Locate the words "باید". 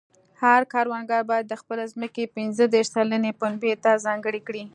1.29-1.45